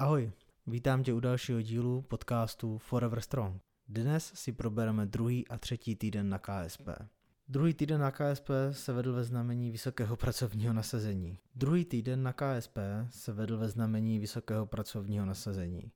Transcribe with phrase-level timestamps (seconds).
[0.00, 0.32] Ahoj,
[0.66, 3.62] vítám tě u dalšího dílu podcastu Forever Strong.
[3.88, 6.88] Dnes si probereme druhý a třetí týden na KSP.
[7.48, 11.38] Druhý týden na KSP se vedl ve znamení vysokého pracovního nasazení.
[11.54, 12.78] Druhý týden na KSP
[13.10, 15.92] se vedl ve znamení vysokého pracovního nasazení.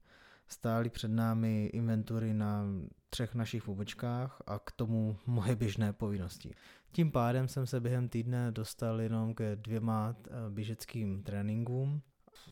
[0.48, 2.66] Stály před námi inventury na
[3.10, 6.54] třech našich pobočkách a k tomu moje běžné povinnosti.
[6.92, 12.02] Tím pádem jsem se během týdne dostal jenom ke dvěma eh, běžeckým tréninkům.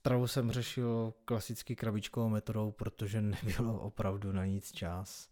[0.02, 5.28] Travu jsem řešil klasicky krabičkovou metodou, protože nebylo opravdu na nic čas.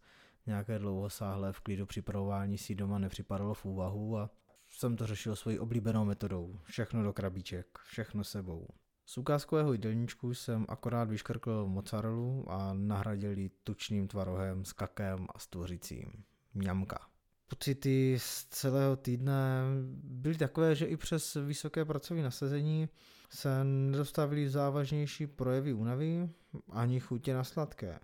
[0.47, 4.31] Nějaké dlouhosáhlé v klidu připravování si doma nepřipadalo v úvahu a
[4.71, 6.61] jsem to řešil svojí oblíbenou metodou.
[6.65, 8.69] Všechno do krabiček, všechno sebou.
[9.07, 15.39] Z ukázkového jídelníčku jsem akorát vyškrkl mozzarellu a nahradil ji tučným tvarohem s kakem a
[15.39, 16.25] stvořicím.
[16.55, 17.18] Mňamka.
[17.49, 19.63] Pocity z celého týdne
[20.03, 22.89] byly takové, že i přes vysoké pracovní nasazení
[23.31, 26.31] se nedostavily závažnější projevy únavy
[26.71, 27.99] ani chutě na sladké.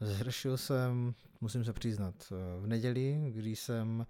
[0.00, 4.06] Zhršil jsem, musím se přiznat, v neděli, kdy jsem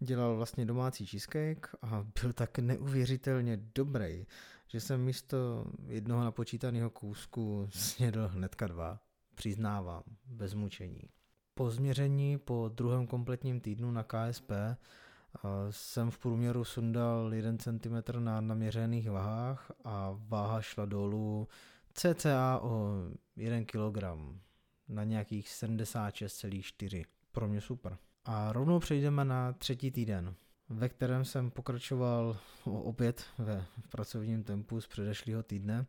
[0.00, 4.26] dělal vlastně domácí cheesecake a byl tak neuvěřitelně dobrý,
[4.68, 9.00] že jsem místo jednoho napočítaného kousku snědl hnedka dva.
[9.34, 11.02] Přiznávám, bez mučení.
[11.58, 14.50] Po změření po druhém kompletním týdnu na KSP
[15.70, 21.48] jsem v průměru sundal 1 cm na naměřených váhách a váha šla dolů
[21.94, 22.92] cca o
[23.36, 24.02] 1 kg
[24.88, 27.04] na nějakých 76,4.
[27.32, 27.98] Pro mě super.
[28.24, 30.34] A rovnou přejdeme na třetí týden,
[30.68, 35.86] ve kterém jsem pokračoval opět ve pracovním tempu z předešlého týdne.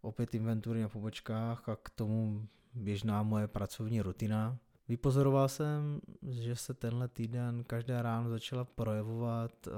[0.00, 4.58] Opět inventury na pobočkách a k tomu běžná moje pracovní rutina.
[4.88, 9.72] Vypozoroval jsem, že se tenhle týden každé ráno začala projevovat uh,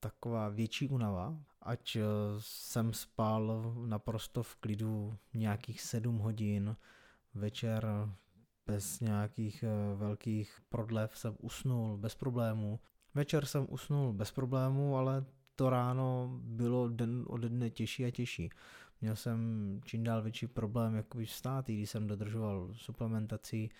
[0.00, 2.02] taková větší únava, ať uh,
[2.38, 6.76] jsem spal naprosto v klidu nějakých 7 hodin,
[7.34, 7.86] večer
[8.68, 12.80] bez nějakých eh, velkých prodlev jsem usnul bez problémů.
[13.14, 18.50] Večer jsem usnul bez problémů, ale to ráno bylo den ode dne těžší a těžší.
[19.00, 19.38] Měl jsem
[19.84, 23.74] čím dál větší problém jakoby vstát, když jsem dodržoval suplementaci, eh,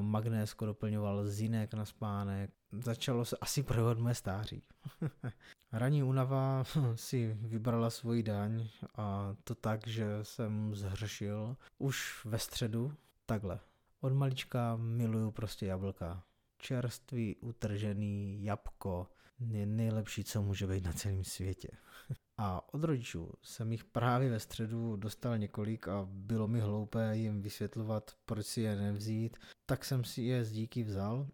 [0.00, 2.50] magnésko doplňoval zinek na spánek.
[2.72, 4.62] Začalo se asi projevovat moje stáří.
[5.72, 6.64] Ranní únava
[6.94, 12.92] si vybrala svoji daň a to tak, že jsem zhršil už ve středu
[13.26, 13.60] takhle.
[14.00, 16.22] Od malička miluju prostě jablka.
[16.58, 19.06] Čerstvý, utržený jabko
[19.40, 21.68] je nejlepší, co může být na celém světě.
[22.38, 27.42] A od rodičů jsem jich právě ve středu dostal několik a bylo mi hloupé jim
[27.42, 29.36] vysvětlovat, proč si je nevzít,
[29.66, 31.26] tak jsem si je z díky vzal,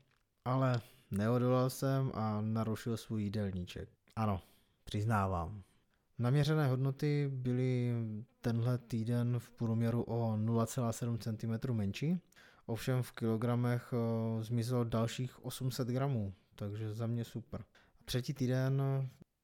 [0.44, 0.80] ale
[1.10, 3.88] neodolal jsem a narušil svůj jídelníček.
[4.16, 4.40] Ano,
[4.84, 5.62] přiznávám.
[6.18, 7.94] Naměřené hodnoty byly
[8.40, 12.20] tenhle týden v průměru o 0,7 cm menší,
[12.66, 17.64] ovšem v kilogramech eh, zmizelo dalších 800 gramů, takže za mě super.
[18.04, 18.82] Třetí týden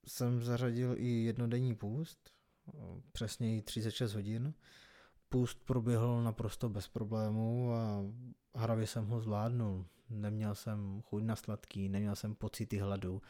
[0.08, 2.30] jsem zařadil i jednodenní půst,
[3.12, 4.54] přesněji 36 hodin.
[5.28, 8.04] Půst proběhl naprosto bez problémů a
[8.54, 9.86] hravě jsem ho zvládnul.
[10.10, 13.22] Neměl jsem chuť na sladký, neměl jsem pocity hladu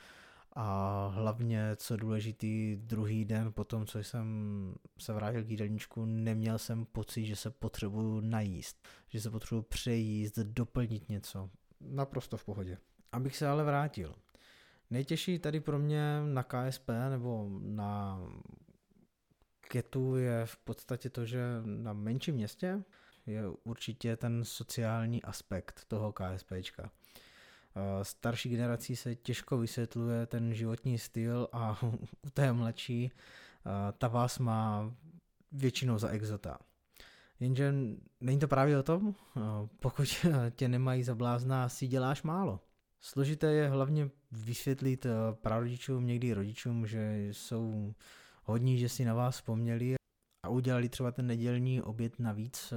[0.52, 4.26] a hlavně, co důležitý, druhý den po tom, co jsem
[4.98, 10.38] se vrátil k jídelníčku, neměl jsem pocit, že se potřebuju najíst, že se potřebuju přejíst,
[10.38, 11.50] doplnit něco.
[11.80, 12.78] Naprosto v pohodě.
[13.12, 14.14] Abych se ale vrátil.
[14.90, 18.20] Nejtěžší tady pro mě na KSP nebo na
[19.60, 22.84] Ketu je v podstatě to, že na menším městě
[23.26, 26.90] je určitě ten sociální aspekt toho KSPčka.
[27.76, 31.78] Eh, starší generací se těžko vysvětluje ten životní styl a
[32.26, 34.94] u té mladší eh, ta vás má
[35.52, 36.58] většinou za exota.
[37.40, 37.74] Jenže
[38.20, 39.40] není to právě o tom, eh,
[39.78, 40.26] pokud
[40.56, 42.60] tě nemají za blázna, si děláš málo.
[43.00, 47.94] Složité je hlavně vysvětlit prarodičům, někdy rodičům, že jsou
[48.44, 49.94] hodní, že si na vás vzpomněli
[50.46, 52.72] a udělali třeba ten nedělní oběd navíc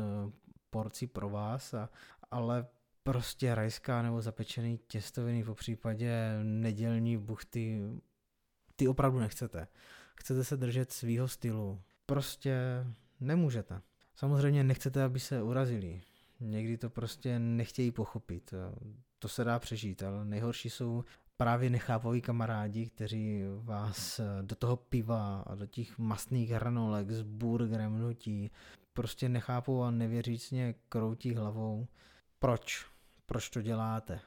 [0.69, 1.89] porci pro vás, a,
[2.31, 2.67] ale
[3.03, 7.81] prostě rajská nebo zapečený těstoviny, po případě nedělní buchty,
[8.75, 9.67] ty opravdu nechcete.
[10.15, 11.81] Chcete se držet svýho stylu.
[12.05, 12.57] Prostě
[13.19, 13.81] nemůžete.
[14.15, 16.01] Samozřejmě nechcete, aby se urazili.
[16.41, 18.53] Někdy to prostě nechtějí pochopit.
[19.19, 21.03] To se dá přežít, ale nejhorší jsou
[21.37, 27.99] právě nechápaví kamarádi, kteří vás do toho piva a do těch mastných hranolek s burgerem
[27.99, 28.51] nutí.
[28.93, 31.87] Prostě nechápou a nevěřícně kroutí hlavou.
[32.39, 32.91] Proč?
[33.31, 34.19] proč to děláte,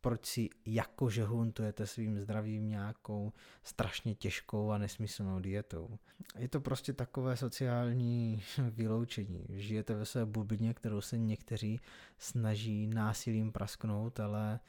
[0.00, 5.98] proč si jakože huntujete svým zdravím nějakou strašně těžkou a nesmyslnou dietou.
[6.38, 9.44] Je to prostě takové sociální vyloučení.
[9.48, 11.80] Žijete ve své bublině, kterou se někteří
[12.18, 14.60] snaží násilím prasknout, ale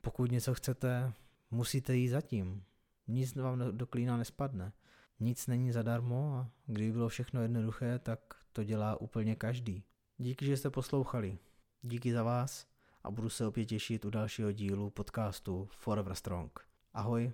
[0.00, 1.12] pokud něco chcete,
[1.50, 2.64] musíte jít zatím.
[3.08, 4.72] Nic vám do klína nespadne.
[5.20, 8.20] Nic není zadarmo a kdyby bylo všechno jednoduché, tak
[8.52, 9.84] to dělá úplně každý.
[10.18, 11.38] Díky, že jste poslouchali.
[11.82, 12.71] Díky za vás
[13.04, 16.60] a budu se opět těšit u dalšího dílu podcastu Forever Strong.
[16.94, 17.32] Ahoj.